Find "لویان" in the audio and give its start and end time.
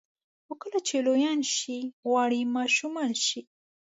1.07-1.39